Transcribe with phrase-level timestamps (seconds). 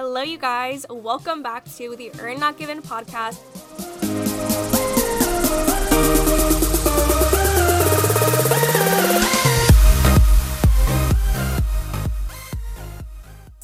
[0.00, 0.86] Hello, you guys.
[0.88, 3.40] Welcome back to the Earn Not Given podcast.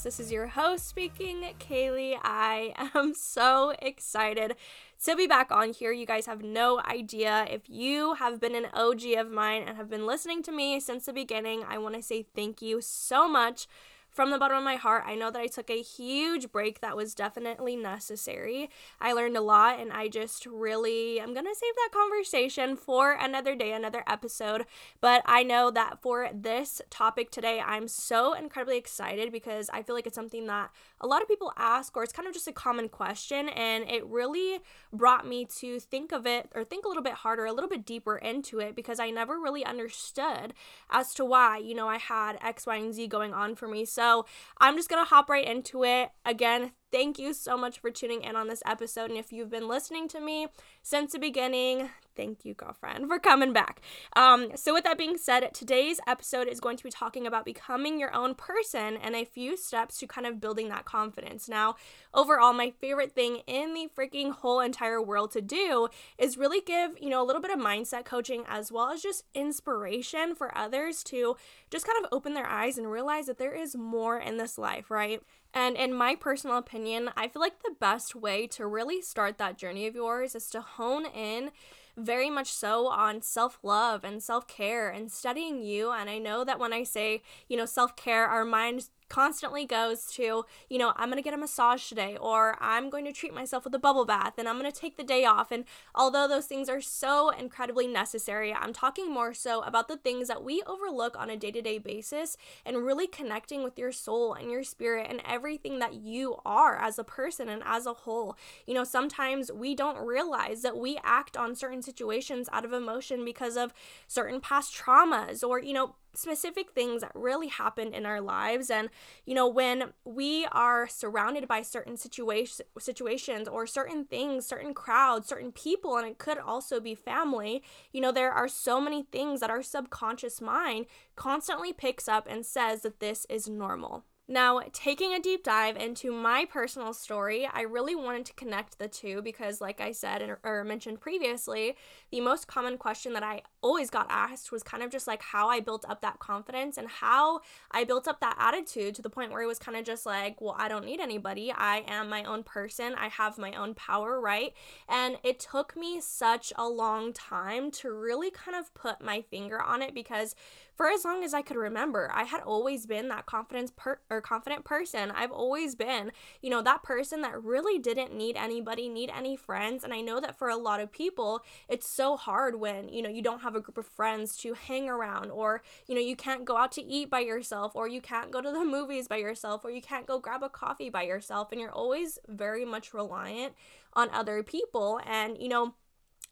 [0.02, 2.18] This is your host speaking, Kaylee.
[2.24, 4.56] I am so excited
[5.04, 5.92] to be back on here.
[5.92, 7.46] You guys have no idea.
[7.48, 11.06] If you have been an OG of mine and have been listening to me since
[11.06, 13.68] the beginning, I want to say thank you so much
[14.14, 16.96] from the bottom of my heart, I know that I took a huge break that
[16.96, 18.70] was definitely necessary.
[19.00, 23.56] I learned a lot, and I just really, I'm gonna save that conversation for another
[23.56, 24.66] day, another episode.
[25.00, 29.96] But I know that for this topic today, I'm so incredibly excited because I feel
[29.96, 30.70] like it's something that
[31.00, 34.06] a lot of people ask, or it's kind of just a common question, and it
[34.06, 34.60] really
[34.92, 37.84] brought me to think of it or think a little bit harder, a little bit
[37.84, 40.54] deeper into it because I never really understood
[40.88, 43.84] as to why, you know, I had X, Y, and Z going on for me.
[43.84, 44.26] So so
[44.60, 46.10] I'm just going to hop right into it.
[46.26, 49.10] Again, thank you so much for tuning in on this episode.
[49.10, 50.46] And if you've been listening to me
[50.80, 53.80] since the beginning, thank you, girlfriend, for coming back.
[54.14, 57.98] Um, so, with that being said, today's episode is going to be talking about becoming
[57.98, 61.48] your own person and a few steps to kind of building that confidence.
[61.48, 61.74] Now,
[62.12, 66.92] overall, my favorite thing in the freaking whole entire world to do is really give,
[67.00, 71.02] you know, a little bit of mindset coaching as well as just inspiration for others
[71.04, 71.36] to
[71.70, 74.92] just kind of open their eyes and realize that there is more in this life,
[74.92, 75.20] right?
[75.54, 76.83] And in my personal opinion,
[77.16, 80.60] I feel like the best way to really start that journey of yours is to
[80.60, 81.50] hone in
[81.96, 85.90] very much so on self love and self care and studying you.
[85.90, 90.06] And I know that when I say, you know, self care, our mind constantly goes
[90.06, 93.34] to, you know, I'm going to get a massage today or I'm going to treat
[93.34, 95.50] myself with a bubble bath and I'm going to take the day off.
[95.50, 100.28] And although those things are so incredibly necessary, I'm talking more so about the things
[100.28, 104.34] that we overlook on a day to day basis and really connecting with your soul
[104.34, 108.36] and your spirit and everything that you are as a person and as a whole.
[108.66, 113.24] You know, sometimes we don't realize that we act on certain situations out of emotion
[113.24, 113.72] because of
[114.08, 118.70] certain past traumas or, you know, specific things that really happened in our lives.
[118.70, 118.88] And
[119.24, 125.28] you know when we are surrounded by certain situations situations or certain things certain crowds
[125.28, 129.40] certain people and it could also be family you know there are so many things
[129.40, 130.86] that our subconscious mind
[131.16, 136.10] constantly picks up and says that this is normal now, taking a deep dive into
[136.10, 140.64] my personal story, I really wanted to connect the two because, like I said or
[140.64, 141.76] mentioned previously,
[142.10, 145.50] the most common question that I always got asked was kind of just like how
[145.50, 147.40] I built up that confidence and how
[147.70, 150.40] I built up that attitude to the point where it was kind of just like,
[150.40, 151.52] well, I don't need anybody.
[151.52, 152.94] I am my own person.
[152.94, 154.54] I have my own power, right?
[154.88, 159.60] And it took me such a long time to really kind of put my finger
[159.60, 160.34] on it because
[160.74, 164.20] for as long as I could remember, I had always been that confidence per- or
[164.20, 165.10] confident person.
[165.12, 166.10] I've always been,
[166.42, 169.84] you know, that person that really didn't need anybody, need any friends.
[169.84, 173.08] And I know that for a lot of people, it's so hard when, you know,
[173.08, 176.44] you don't have a group of friends to hang around or, you know, you can't
[176.44, 179.64] go out to eat by yourself or you can't go to the movies by yourself
[179.64, 183.54] or you can't go grab a coffee by yourself and you're always very much reliant
[183.92, 185.74] on other people and, you know,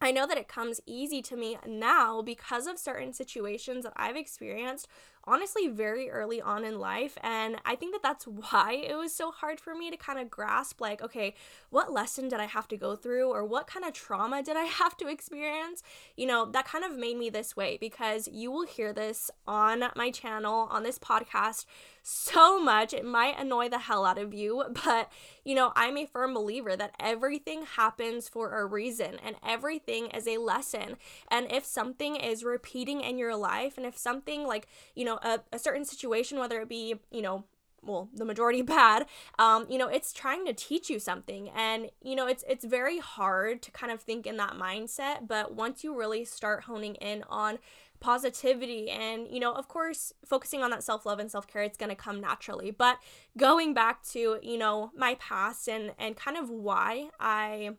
[0.03, 4.17] I know that it comes easy to me now because of certain situations that I've
[4.17, 4.89] experienced
[5.25, 7.16] honestly very early on in life.
[7.22, 10.31] And I think that that's why it was so hard for me to kind of
[10.31, 11.34] grasp, like, okay,
[11.71, 14.65] what lesson did I have to go through or what kind of trauma did I
[14.81, 15.82] have to experience?
[16.16, 19.84] You know, that kind of made me this way because you will hear this on
[19.97, 21.66] my channel, on this podcast
[22.03, 22.93] so much.
[22.93, 25.11] It might annoy the hell out of you, but
[25.44, 30.27] you know, I'm a firm believer that everything happens for a reason and everything is
[30.27, 30.97] a lesson.
[31.28, 35.19] And if something is repeating in your life and if something like, you know, know
[35.23, 37.45] a, a certain situation whether it be you know
[37.83, 39.06] well the majority bad
[39.39, 41.50] um you know it's trying to teach you something.
[41.50, 45.55] And you know it's it's very hard to kind of think in that mindset but
[45.55, 47.59] once you really start honing in on
[48.00, 51.94] positivity and you know of course focusing on that self-love and self-care it's going to
[51.97, 52.71] come naturally.
[52.71, 52.99] But
[53.39, 57.76] going back to you know my past and and kind of why i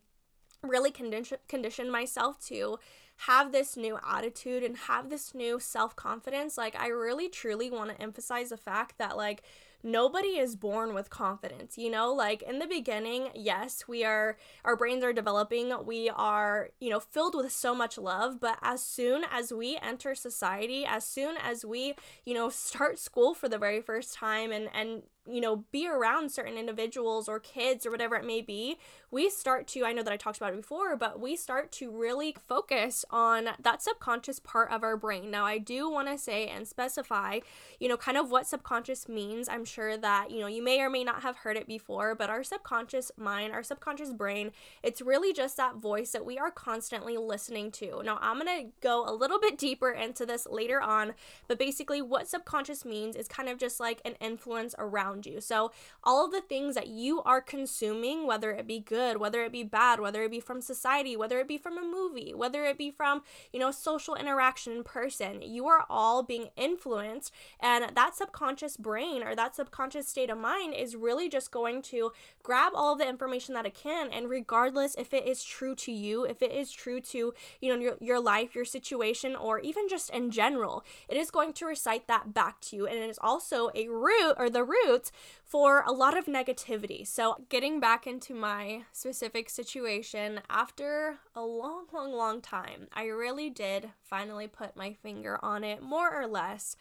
[0.64, 2.78] really condition conditioned myself to
[3.18, 7.92] have this new attitude and have this new self confidence, like, I really truly want
[7.92, 9.44] to emphasize the fact that, like,
[9.84, 12.14] nobody is born with confidence you know?
[12.14, 17.00] Like in the beginning yes we are our brains are developing we are you know
[17.00, 21.66] filled with so much love but as soon as we enter society as soon as
[21.66, 25.88] we you know start school for the very first time and and you know, be
[25.88, 28.78] around certain individuals or kids or whatever it may be,
[29.10, 31.92] we start to, I know that I talked about it before, but we start to
[31.92, 35.30] really focus on that subconscious part of our brain.
[35.32, 37.40] Now, I do want to say and specify,
[37.80, 39.48] you know, kind of what subconscious means.
[39.48, 42.30] I'm sure that, you know, you may or may not have heard it before, but
[42.30, 47.18] our subconscious mind, our subconscious brain, it's really just that voice that we are constantly
[47.18, 48.02] listening to.
[48.04, 51.14] Now, I'm going to go a little bit deeper into this later on,
[51.48, 55.42] but basically, what subconscious means is kind of just like an influence around around you.
[55.42, 55.72] So,
[56.04, 59.64] all of the things that you are consuming, whether it be good, whether it be
[59.64, 62.92] bad, whether it be from society, whether it be from a movie, whether it be
[62.92, 63.22] from,
[63.52, 67.34] you know, social interaction in person, you are all being influenced.
[67.60, 72.12] And that subconscious brain or that subconscious state of mind is really just going to
[72.42, 74.12] grab all of the information that it can.
[74.12, 77.80] And regardless if it is true to you, if it is true to, you know,
[77.80, 82.08] your, your life, your situation, or even just in general, it is going to recite
[82.08, 82.88] that back to you.
[82.88, 85.03] And it is also a root or the root
[85.44, 87.06] for a lot of negativity.
[87.06, 93.50] So, getting back into my specific situation, after a long, long, long time, I really
[93.50, 96.76] did finally put my finger on it, more or less.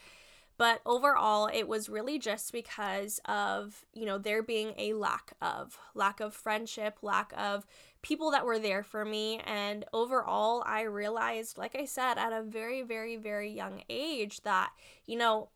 [0.58, 5.78] But overall, it was really just because of, you know, there being a lack of,
[5.94, 7.66] lack of friendship, lack of
[8.02, 9.40] people that were there for me.
[9.46, 14.70] And overall, I realized, like I said, at a very, very, very young age that,
[15.06, 15.48] you know,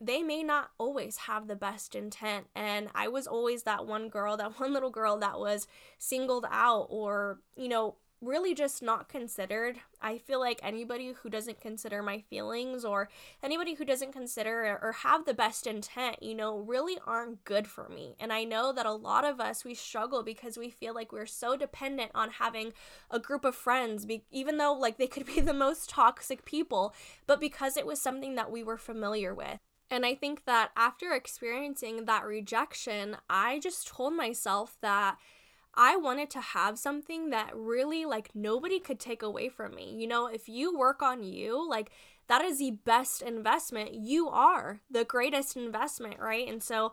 [0.00, 2.46] they may not always have the best intent.
[2.54, 5.66] And I was always that one girl, that one little girl that was
[5.98, 9.76] singled out or, you know, really just not considered.
[10.00, 13.08] I feel like anybody who doesn't consider my feelings or
[13.42, 17.88] anybody who doesn't consider or have the best intent, you know, really aren't good for
[17.88, 18.16] me.
[18.18, 21.26] And I know that a lot of us we struggle because we feel like we're
[21.26, 22.72] so dependent on having
[23.10, 26.94] a group of friends be- even though like they could be the most toxic people,
[27.26, 29.58] but because it was something that we were familiar with.
[29.90, 35.18] And I think that after experiencing that rejection, I just told myself that
[35.76, 39.94] I wanted to have something that really like nobody could take away from me.
[39.96, 41.90] You know, if you work on you, like
[42.28, 43.94] that is the best investment.
[43.94, 46.48] You are the greatest investment, right?
[46.48, 46.92] And so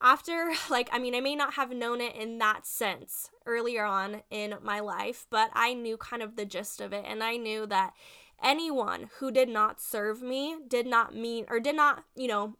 [0.00, 4.22] after like I mean, I may not have known it in that sense earlier on
[4.30, 7.66] in my life, but I knew kind of the gist of it and I knew
[7.66, 7.92] that
[8.42, 12.56] anyone who did not serve me did not mean or did not, you know,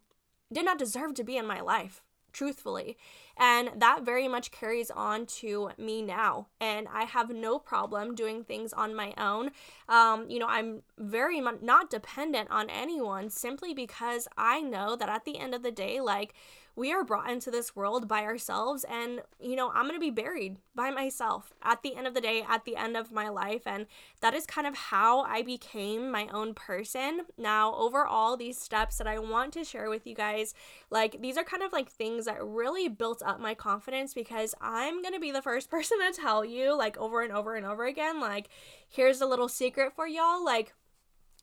[0.51, 2.97] did not deserve to be in my life, truthfully.
[3.37, 6.47] And that very much carries on to me now.
[6.59, 9.51] And I have no problem doing things on my own.
[9.89, 15.09] Um, you know, I'm very much not dependent on anyone simply because I know that
[15.09, 16.33] at the end of the day, like,
[16.75, 20.09] we are brought into this world by ourselves and you know i'm going to be
[20.09, 23.61] buried by myself at the end of the day at the end of my life
[23.65, 23.85] and
[24.21, 29.07] that is kind of how i became my own person now overall these steps that
[29.07, 30.53] i want to share with you guys
[30.89, 35.01] like these are kind of like things that really built up my confidence because i'm
[35.01, 37.85] going to be the first person to tell you like over and over and over
[37.85, 38.49] again like
[38.87, 40.73] here's a little secret for y'all like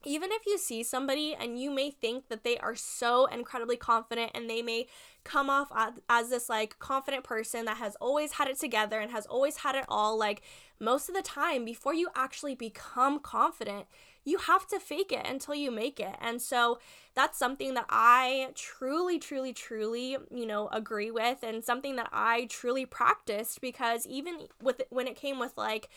[0.05, 4.31] even if you see somebody and you may think that they are so incredibly confident
[4.35, 4.87] and they may
[5.25, 9.11] come off as, as, this like confident person that has always had it together and
[9.11, 10.41] has always had it all like
[10.79, 13.87] most of the time before you actually become confident
[14.25, 16.79] you have to fake it until you make it and so
[17.15, 22.47] that's something that i truly truly truly you know agree with and something that i
[22.47, 25.89] truly practiced because even with when it came with like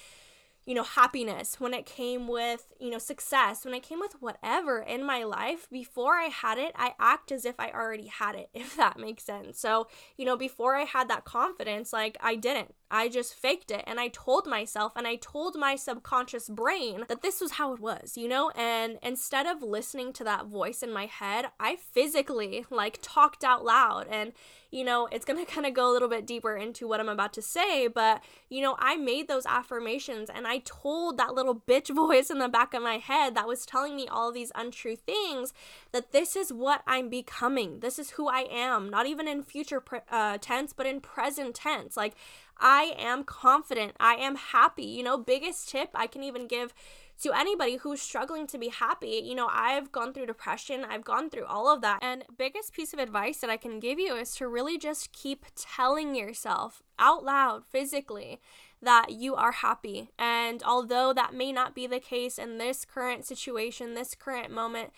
[0.65, 4.79] you know, happiness, when it came with, you know, success, when it came with whatever
[4.79, 8.49] in my life, before I had it, I act as if I already had it,
[8.53, 9.59] if that makes sense.
[9.59, 9.87] So,
[10.17, 12.73] you know, before I had that confidence, like I didn't.
[12.93, 17.23] I just faked it and I told myself and I told my subconscious brain that
[17.23, 18.51] this was how it was, you know?
[18.51, 23.65] And instead of listening to that voice in my head, I physically like talked out
[23.65, 24.31] loud and
[24.73, 27.07] you know, it's going to kind of go a little bit deeper into what I'm
[27.07, 31.55] about to say, but, you know, I made those affirmations and I told that little
[31.55, 34.95] bitch voice in the back of my head that was telling me all these untrue
[34.95, 35.53] things
[35.91, 37.79] that this is what I'm becoming.
[37.79, 41.53] This is who I am, not even in future pre- uh, tense, but in present
[41.55, 41.95] tense.
[41.95, 42.15] Like,
[42.59, 43.93] I am confident.
[43.99, 44.85] I am happy.
[44.85, 46.73] You know, biggest tip I can even give
[47.21, 49.21] to anybody who's struggling to be happy.
[49.23, 51.99] You know, I've gone through depression, I've gone through all of that.
[52.01, 55.45] And biggest piece of advice that I can give you is to really just keep
[55.55, 58.41] telling yourself out loud, physically,
[58.81, 60.09] that you are happy.
[60.19, 64.91] And although that may not be the case in this current situation, this current moment,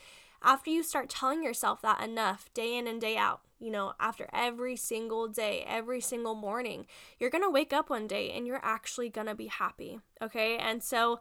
[0.44, 4.30] after you start telling yourself that enough day in and day out, you know, after
[4.34, 6.86] every single day, every single morning,
[7.20, 10.00] you're gonna wake up one day and you're actually gonna be happy.
[10.22, 10.58] Okay.
[10.58, 11.20] And so,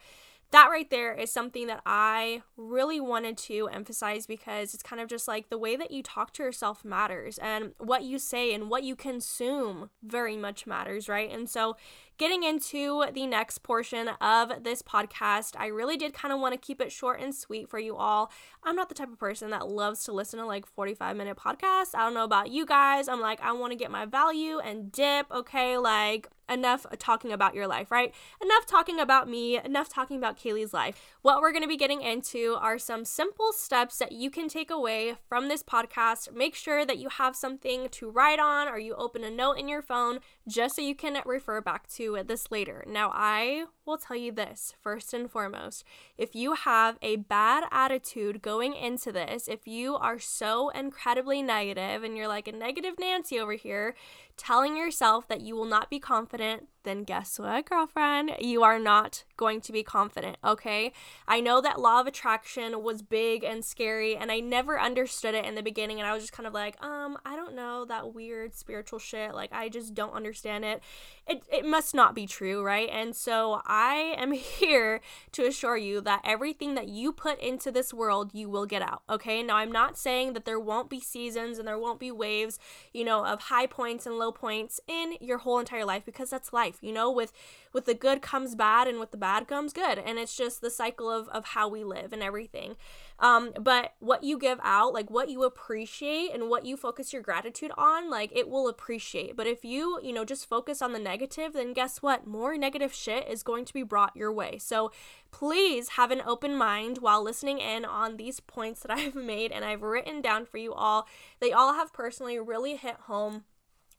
[0.55, 5.09] that right there is something that I really wanted to emphasize because it's kind of
[5.09, 8.71] just like the way that you talk to yourself matters and what you say and
[8.71, 11.29] what you consume very much matters, right?
[11.29, 11.77] And so
[12.19, 16.59] getting into the next portion of this podcast, I really did kind of want to
[16.65, 18.31] keep it short and sweet for you all.
[18.63, 21.97] I'm not the type of person that loves to listen to like 45 minute podcasts.
[21.97, 23.09] I don't know about you guys.
[23.09, 25.79] I'm like, I want to get my value and dip, okay?
[25.79, 28.15] Like, enough talking about your life, right?
[28.43, 31.01] Enough talking about me, enough talking about Kaylee's life.
[31.23, 34.71] What we're going to be getting into are some simple steps that you can take
[34.71, 36.35] away from this podcast.
[36.35, 39.69] Make sure that you have something to write on or you open a note in
[39.69, 42.85] your phone just so you can refer back to this later.
[42.87, 45.85] Now, I will tell you this first and foremost.
[46.17, 52.03] If you have a bad attitude going into this, if you are so incredibly negative
[52.03, 53.95] and you're like a negative Nancy over here,
[54.37, 55.99] telling yourself that you will not be
[56.35, 58.33] confident, then guess what, girlfriend?
[58.39, 60.93] You are not going to be confident, okay?
[61.27, 65.45] I know that law of attraction was big and scary, and I never understood it
[65.45, 68.15] in the beginning, and I was just kind of like, um, I don't know that
[68.15, 69.35] weird spiritual shit.
[69.35, 70.83] Like, I just don't understand it.
[71.27, 72.89] It, it must not be true, right?
[72.93, 75.01] And so I am here
[75.33, 79.03] to assure you that everything that you put into this world, you will get out,
[79.09, 79.43] okay?
[79.43, 82.59] Now, I'm not saying that there won't be seasons and there won't be waves,
[82.93, 86.53] you know, of high points and low points in your whole entire life because that's
[86.53, 87.33] life life you know with
[87.73, 89.99] with the good comes bad and with the bad comes good.
[89.99, 92.77] And it's just the cycle of of how we live and everything.
[93.19, 97.23] Um but what you give out like what you appreciate and what you focus your
[97.23, 99.37] gratitude on like it will appreciate.
[99.37, 102.27] But if you you know just focus on the negative then guess what?
[102.27, 104.59] More negative shit is going to be brought your way.
[104.59, 104.93] So
[105.31, 109.65] please have an open mind while listening in on these points that I've made and
[109.65, 111.09] I've written down for you all.
[111.41, 113.45] They all have personally really hit home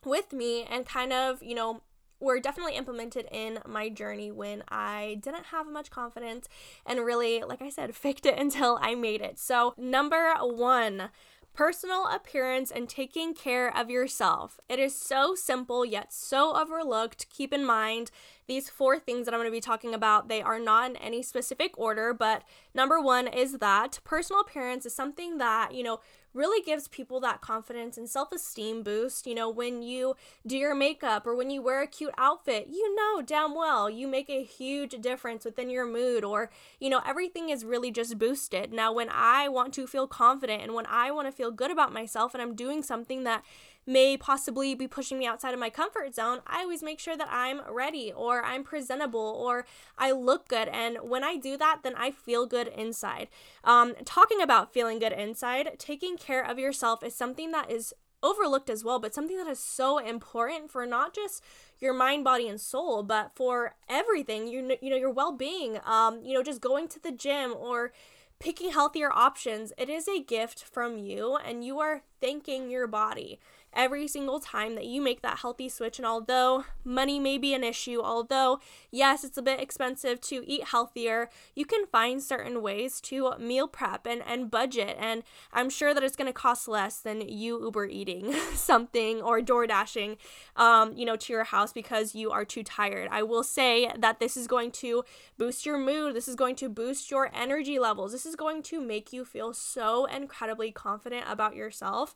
[0.06, 1.82] with me and kind of, you know,
[2.26, 6.50] were definitely implemented in my journey when I didn't have much confidence
[6.86, 9.40] and really, like I said, faked it until I made it.
[9.40, 11.10] So, number one,
[11.54, 14.60] personal appearance and taking care of yourself.
[14.68, 17.30] It is so simple yet so overlooked.
[17.30, 18.12] Keep in mind
[18.48, 21.24] these four things that I'm going to be talking about, they are not in any
[21.24, 26.02] specific order, but number 1 is that personal appearance is something that, you know,
[26.36, 29.26] really gives people that confidence and self esteem boost.
[29.26, 30.16] You know, when you
[30.46, 34.08] do your makeup or when you wear a cute outfit, you know damn well you
[34.08, 38.72] make a huge difference within your mood, or, you know, everything is really just boosted.
[38.74, 41.94] Now, when I want to feel confident and when I want to feel good about
[41.94, 43.44] myself and I'm doing something that
[43.86, 47.28] may possibly be pushing me outside of my comfort zone, I always make sure that
[47.30, 49.66] I'm ready or I'm presentable or
[49.98, 50.68] I look good.
[50.70, 53.28] And when I do that, then I feel good inside.
[53.64, 58.70] Um, talking about feeling good inside, taking care of yourself is something that is overlooked
[58.70, 61.44] as well, but something that is so important for not just
[61.80, 64.48] your mind, body, and soul, but for everything.
[64.48, 65.80] You you know your well being.
[65.86, 67.92] Um, you know, just going to the gym or
[68.40, 69.74] picking healthier options.
[69.78, 73.40] It is a gift from you, and you are thanking your body
[73.76, 76.00] every single time that you make that healthy switch.
[76.00, 80.66] And although money may be an issue, although, yes, it's a bit expensive to eat
[80.66, 84.96] healthier, you can find certain ways to meal prep and, and budget.
[85.00, 89.42] And I'm sure that it's going to cost less than you Uber eating something or
[89.42, 90.18] door dashing,
[90.56, 93.10] um, you know, to your house because you are too tired.
[93.12, 95.04] I will say that this is going to
[95.38, 96.16] boost your mood.
[96.16, 98.14] This is going to boost your energy levels.
[98.14, 102.16] This is going to make you feel so incredibly confident about yourself.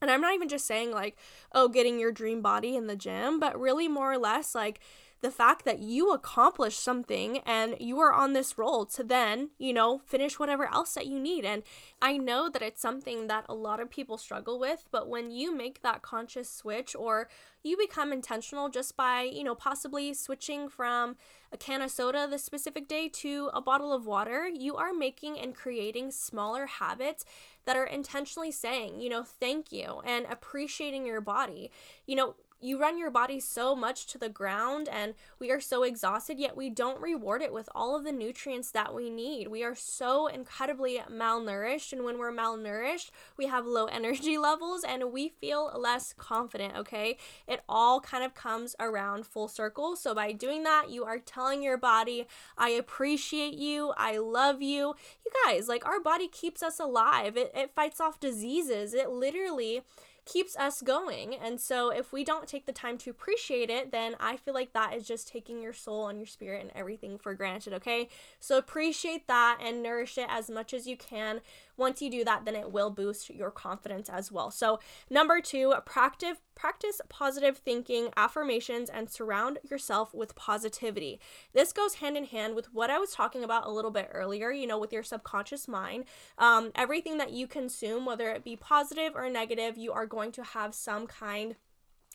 [0.00, 1.16] And I'm not even just saying like,
[1.52, 4.80] oh, getting your dream body in the gym, but really more or less like
[5.24, 9.72] the fact that you accomplished something and you are on this roll to then, you
[9.72, 11.46] know, finish whatever else that you need.
[11.46, 11.62] And
[12.02, 15.56] I know that it's something that a lot of people struggle with, but when you
[15.56, 17.30] make that conscious switch or
[17.62, 21.16] you become intentional just by, you know, possibly switching from
[21.50, 25.38] a can of soda this specific day to a bottle of water, you are making
[25.38, 27.24] and creating smaller habits
[27.64, 31.70] that are intentionally saying, you know, thank you and appreciating your body.
[32.06, 35.82] You know, you run your body so much to the ground and we are so
[35.82, 39.48] exhausted, yet we don't reward it with all of the nutrients that we need.
[39.48, 45.12] We are so incredibly malnourished, and when we're malnourished, we have low energy levels and
[45.12, 47.18] we feel less confident, okay?
[47.46, 49.94] It all kind of comes around full circle.
[49.94, 54.94] So, by doing that, you are telling your body, I appreciate you, I love you.
[55.24, 59.82] You guys, like, our body keeps us alive, it, it fights off diseases, it literally
[60.24, 61.34] keeps us going.
[61.34, 64.72] And so if we don't take the time to appreciate it, then I feel like
[64.72, 68.08] that is just taking your soul and your spirit and everything for granted, okay?
[68.40, 71.40] So appreciate that and nourish it as much as you can.
[71.76, 74.50] Once you do that, then it will boost your confidence as well.
[74.50, 81.20] So, number 2, practice practice positive thinking, affirmations and surround yourself with positivity.
[81.52, 84.50] This goes hand in hand with what I was talking about a little bit earlier,
[84.50, 86.04] you know, with your subconscious mind.
[86.38, 90.44] Um, everything that you consume, whether it be positive or negative, you are going to
[90.44, 91.56] have some kind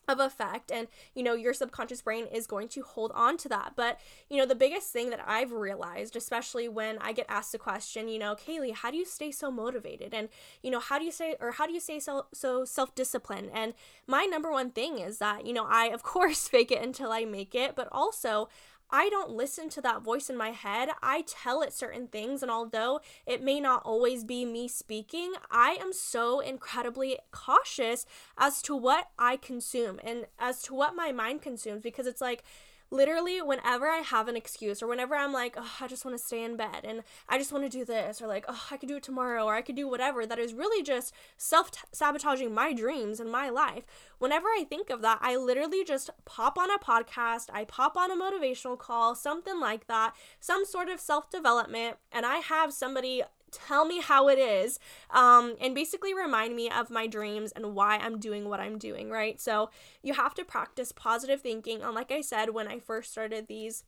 [0.09, 3.73] of effect and you know your subconscious brain is going to hold on to that.
[3.75, 3.99] But
[4.29, 8.07] you know the biggest thing that i've realized especially when i get asked a question
[8.07, 10.13] you know kaylee how do you stay so motivated?
[10.13, 10.29] And
[10.63, 13.51] you know how do you say or how do you stay so so self-disciplined?
[13.53, 13.73] And
[14.07, 17.25] my number one thing is that you know i of course fake it until i
[17.25, 18.49] make it but also
[18.91, 20.89] I don't listen to that voice in my head.
[21.03, 25.77] I tell it certain things, and although it may not always be me speaking, I
[25.79, 28.05] am so incredibly cautious
[28.37, 32.43] as to what I consume and as to what my mind consumes because it's like,
[32.91, 36.23] literally whenever I have an excuse or whenever I'm like, oh, I just want to
[36.23, 38.89] stay in bed and I just want to do this or like, oh, I could
[38.89, 42.73] do it tomorrow or I could do whatever, that is really just self sabotaging my
[42.73, 43.83] dreams and my life.
[44.17, 48.11] Whenever I think of that, I literally just pop on a podcast, I pop on
[48.11, 53.23] a motivational call, something like that, some sort of self development, and I have somebody
[53.51, 54.79] tell me how it is
[55.11, 59.09] um, and basically remind me of my dreams and why I'm doing what I'm doing,
[59.09, 59.39] right?
[59.39, 59.69] So
[60.01, 61.81] you have to practice positive thinking.
[61.81, 63.83] And like I said, when I first started these,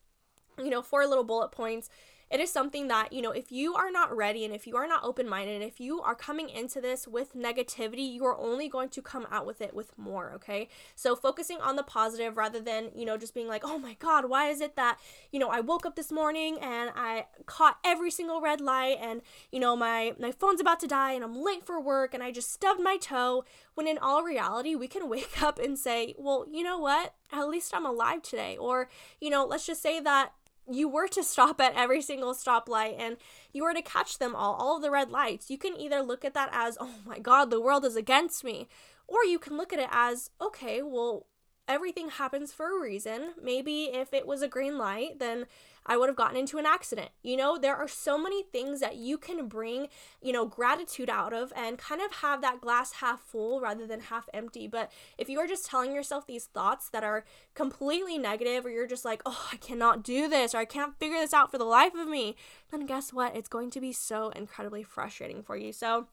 [0.58, 1.88] you know, four little bullet points,
[2.32, 4.86] it is something that, you know, if you are not ready and if you are
[4.86, 8.88] not open minded, if you are coming into this with negativity, you are only going
[8.88, 10.70] to come out with it with more, okay?
[10.96, 14.30] So focusing on the positive rather than, you know, just being like, oh my God,
[14.30, 14.98] why is it that,
[15.30, 19.20] you know, I woke up this morning and I caught every single red light and,
[19.50, 22.30] you know, my, my phone's about to die and I'm late for work and I
[22.32, 23.44] just stubbed my toe.
[23.74, 27.12] When in all reality, we can wake up and say, well, you know what?
[27.30, 28.56] At least I'm alive today.
[28.56, 28.88] Or,
[29.20, 30.32] you know, let's just say that
[30.70, 33.16] you were to stop at every single stoplight and
[33.52, 36.24] you were to catch them all, all of the red lights, you can either look
[36.24, 38.68] at that as, oh my God, the world is against me,
[39.06, 41.26] or you can look at it as, okay, well,
[41.68, 43.32] everything happens for a reason.
[43.42, 45.46] Maybe if it was a green light, then
[45.84, 47.10] I would have gotten into an accident.
[47.22, 49.88] You know, there are so many things that you can bring,
[50.20, 54.00] you know, gratitude out of and kind of have that glass half full rather than
[54.00, 54.68] half empty.
[54.68, 58.86] But if you are just telling yourself these thoughts that are completely negative, or you're
[58.86, 61.64] just like, oh, I cannot do this, or I can't figure this out for the
[61.64, 62.36] life of me,
[62.70, 63.36] then guess what?
[63.36, 65.72] It's going to be so incredibly frustrating for you.
[65.72, 66.06] So,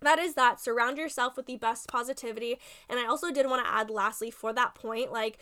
[0.00, 3.72] that is that surround yourself with the best positivity and i also did want to
[3.72, 5.38] add lastly for that point like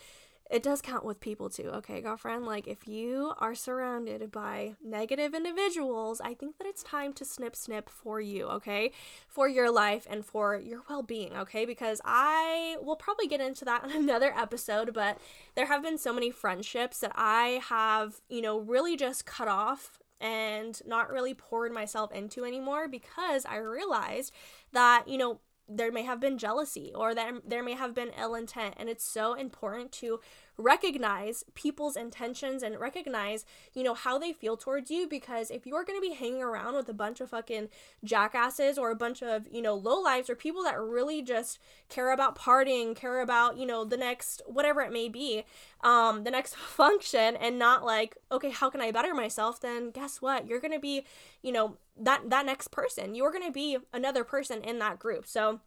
[0.49, 2.45] it does count with people too, okay, girlfriend?
[2.45, 7.55] Like, if you are surrounded by negative individuals, I think that it's time to snip
[7.55, 8.91] snip for you, okay?
[9.27, 11.65] For your life and for your well being, okay?
[11.65, 15.17] Because I will probably get into that in another episode, but
[15.55, 19.99] there have been so many friendships that I have, you know, really just cut off
[20.25, 24.33] and not really poured myself into anymore because I realized
[24.73, 28.33] that, you know, there may have been jealousy or that there may have been ill
[28.33, 28.73] intent.
[28.77, 30.19] And it's so important to
[30.57, 35.83] recognize people's intentions and recognize you know how they feel towards you because if you're
[35.83, 37.69] going to be hanging around with a bunch of fucking
[38.03, 42.11] jackasses or a bunch of you know low lives or people that really just care
[42.11, 45.43] about partying care about you know the next whatever it may be
[45.81, 50.21] um the next function and not like okay how can i better myself then guess
[50.21, 51.05] what you're going to be
[51.41, 53.15] you know that that next person.
[53.15, 55.27] You're going to be another person in that group.
[55.27, 55.61] So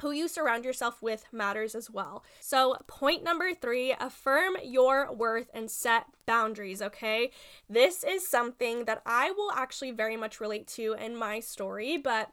[0.00, 2.24] who you surround yourself with matters as well.
[2.40, 7.30] So, point number three affirm your worth and set boundaries, okay?
[7.68, 12.30] This is something that I will actually very much relate to in my story, but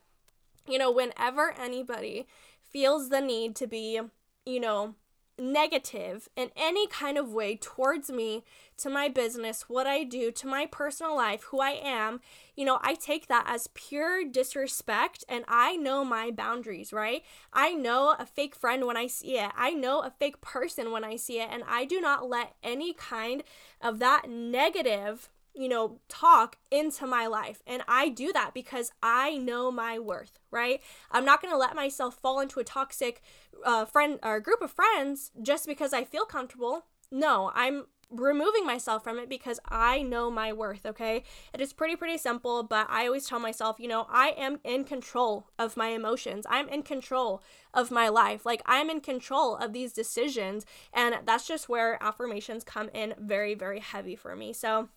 [0.67, 2.27] you know, whenever anybody
[2.61, 3.99] feels the need to be,
[4.45, 4.95] you know,
[5.37, 8.43] negative in any kind of way towards me,
[8.77, 12.19] to my business, what I do, to my personal life, who I am,
[12.55, 17.23] you know, I take that as pure disrespect and I know my boundaries, right?
[17.53, 19.51] I know a fake friend when I see it.
[19.55, 22.93] I know a fake person when I see it and I do not let any
[22.93, 23.43] kind
[23.81, 27.61] of that negative you know, talk into my life.
[27.65, 30.81] And I do that because I know my worth, right?
[31.11, 33.21] I'm not going to let myself fall into a toxic
[33.63, 36.85] uh, friend or group of friends just because I feel comfortable.
[37.11, 41.23] No, I'm removing myself from it because I know my worth, okay?
[41.53, 44.83] It is pretty, pretty simple, but I always tell myself, you know, I am in
[44.83, 46.45] control of my emotions.
[46.49, 47.41] I'm in control
[47.73, 48.45] of my life.
[48.45, 50.65] Like, I'm in control of these decisions.
[50.93, 54.53] And that's just where affirmations come in very, very heavy for me.
[54.53, 54.89] So,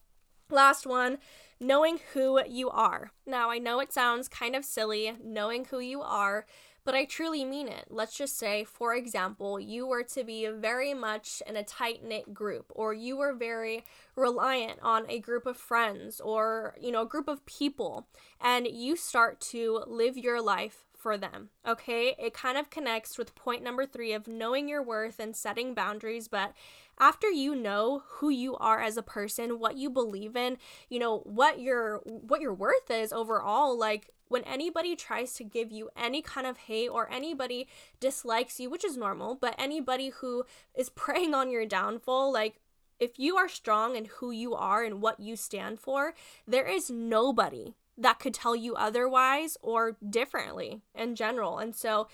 [0.50, 1.18] last one
[1.60, 3.10] knowing who you are.
[3.26, 6.46] Now, I know it sounds kind of silly knowing who you are,
[6.84, 7.86] but I truly mean it.
[7.90, 12.32] Let's just say, for example, you were to be very much in a tight knit
[12.32, 13.84] group, or you were very
[14.16, 18.06] reliant on a group of friends or, you know, a group of people,
[18.40, 21.50] and you start to live your life for them.
[21.66, 22.14] Okay.
[22.18, 26.28] It kind of connects with point number three of knowing your worth and setting boundaries.
[26.28, 26.52] But
[26.98, 30.58] after you know who you are as a person, what you believe in,
[30.88, 35.72] you know, what your what your worth is overall, like when anybody tries to give
[35.72, 37.68] you any kind of hate or anybody
[38.00, 42.60] dislikes you, which is normal, but anybody who is preying on your downfall, like
[42.98, 46.14] if you are strong in who you are and what you stand for,
[46.46, 51.58] there is nobody that could tell you otherwise or differently in general.
[51.58, 52.08] And so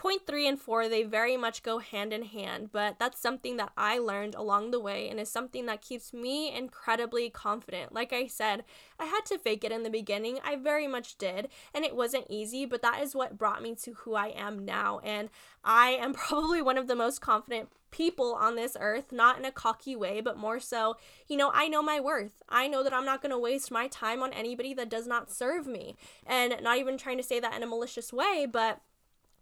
[0.00, 3.70] point three and four, they very much go hand in hand, but that's something that
[3.76, 7.92] I learned along the way and is something that keeps me incredibly confident.
[7.92, 8.64] Like I said,
[8.98, 10.38] I had to fake it in the beginning.
[10.42, 13.92] I very much did, and it wasn't easy, but that is what brought me to
[13.92, 15.00] who I am now.
[15.04, 15.28] And
[15.62, 19.52] I am probably one of the most confident people on this earth, not in a
[19.52, 20.96] cocky way, but more so,
[21.28, 22.42] you know, I know my worth.
[22.48, 25.30] I know that I'm not going to waste my time on anybody that does not
[25.30, 25.96] serve me.
[26.26, 28.80] And not even trying to say that in a malicious way, but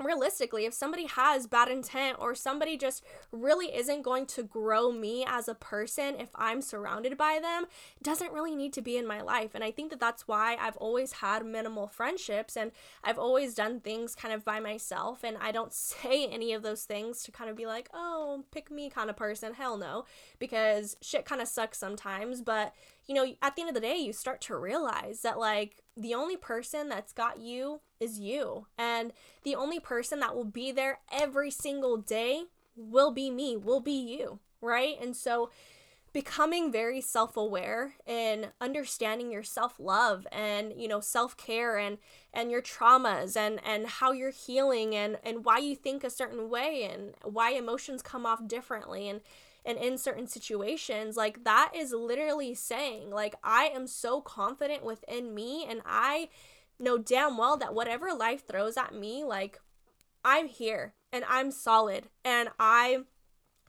[0.01, 5.25] realistically, if somebody has bad intent or somebody just really isn't going to grow me
[5.27, 7.67] as a person if I'm surrounded by them,
[8.03, 9.51] doesn't really need to be in my life.
[9.55, 12.71] And I think that that's why I've always had minimal friendships and
[13.03, 15.25] I've always done things kind of by myself.
[15.25, 18.71] And I don't say any of those things to kind of be like, oh, pick
[18.71, 19.55] me kind of person.
[19.55, 20.05] Hell no,
[20.39, 22.41] because shit kind of sucks sometimes.
[22.43, 22.73] But
[23.07, 26.15] you know, at the end of the day, you start to realize that like the
[26.15, 28.67] only person that's got you is you.
[28.79, 32.45] And the only person that will be there every single day
[32.77, 34.97] will be me, will be you, right?
[35.01, 35.51] And so
[36.13, 41.99] becoming very self-aware and understanding your self-love and you know self-care and
[42.33, 46.49] and your traumas and and how you're healing and and why you think a certain
[46.49, 49.21] way and why emotions come off differently and
[49.69, 55.35] and in certain situations like that is literally saying like i am so confident within
[55.35, 56.29] me and i
[56.81, 59.61] know damn well that whatever life throws at me like
[60.25, 62.99] i'm here and i'm solid and i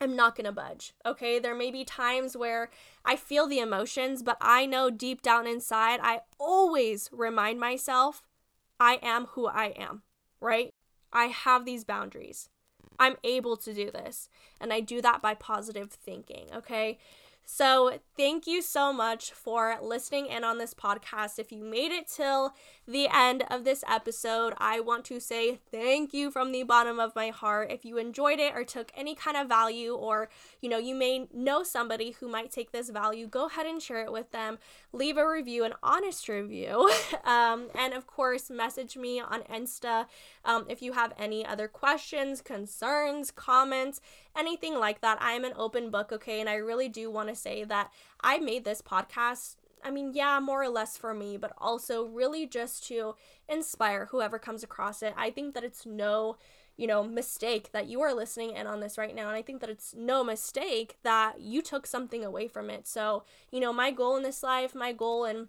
[0.00, 0.94] am not going to budge.
[1.04, 1.38] Okay?
[1.38, 2.70] There may be times where
[3.04, 8.22] I feel the emotions, but I know deep down inside, I always remind myself
[8.78, 10.02] I am who I am,
[10.40, 10.72] right?
[11.12, 12.48] I have these boundaries.
[13.00, 14.28] I'm able to do this.
[14.60, 16.98] And I do that by positive thinking, okay?
[17.44, 21.38] So, thank you so much for listening in on this podcast.
[21.38, 22.54] If you made it till
[22.86, 27.14] the end of this episode, I want to say thank you from the bottom of
[27.14, 27.70] my heart.
[27.70, 30.28] If you enjoyed it or took any kind of value, or
[30.60, 34.04] you know, you may know somebody who might take this value, go ahead and share
[34.04, 34.58] it with them.
[34.92, 36.90] Leave a review, an honest review.
[37.24, 40.06] um, and of course, message me on Insta
[40.44, 44.00] um, if you have any other questions, concerns, comments,
[44.36, 45.20] anything like that.
[45.20, 46.40] I am an open book, okay?
[46.40, 47.90] And I really do want to say that
[48.20, 52.46] I made this podcast I mean, yeah, more or less for me, but also really
[52.46, 53.14] just to
[53.48, 55.14] inspire whoever comes across it.
[55.16, 56.36] I think that it's no,
[56.76, 59.28] you know, mistake that you are listening in on this right now.
[59.28, 62.86] And I think that it's no mistake that you took something away from it.
[62.86, 65.48] So, you know, my goal in this life, my goal in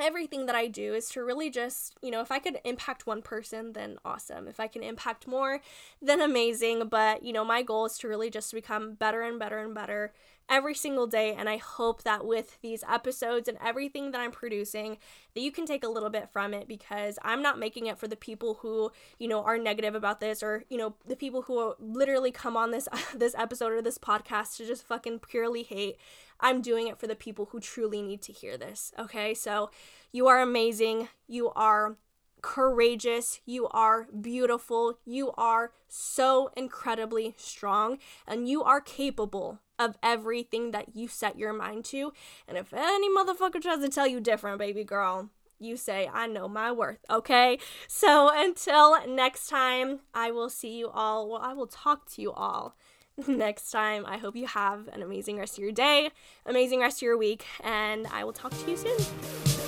[0.00, 3.22] everything that I do is to really just, you know, if I could impact one
[3.22, 4.48] person, then awesome.
[4.48, 5.60] If I can impact more,
[6.02, 6.88] then amazing.
[6.88, 10.12] But, you know, my goal is to really just become better and better and better
[10.48, 11.34] every single day.
[11.34, 14.98] And I hope that with these episodes and everything that I'm producing,
[15.34, 18.08] that you can take a little bit from it because I'm not making it for
[18.08, 21.74] the people who, you know, are negative about this or, you know, the people who
[21.78, 25.96] literally come on this this episode or this podcast to just fucking purely hate.
[26.40, 28.92] I'm doing it for the people who truly need to hear this.
[28.98, 29.34] Okay?
[29.34, 29.70] So,
[30.12, 31.08] you are amazing.
[31.26, 31.96] You are
[32.44, 40.70] courageous, you are beautiful, you are so incredibly strong, and you are capable of everything
[40.72, 42.12] that you set your mind to.
[42.46, 46.48] And if any motherfucker tries to tell you different, baby girl, you say, I know
[46.48, 47.58] my worth, okay?
[47.88, 51.28] So until next time, I will see you all.
[51.28, 52.76] Well, I will talk to you all
[53.26, 54.04] next time.
[54.06, 56.10] I hope you have an amazing rest of your day,
[56.46, 59.63] amazing rest of your week, and I will talk to you soon.